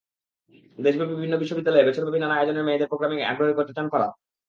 [0.77, 4.11] দেশব্যাপী বিভিন্ন বিশ্ববিদ্যালয়ে বছরব্যাপী নানা আয়োজনে মেয়েদের প্রোগ্রামিংয়ে আগ্রহী করতে চান ফারাহ।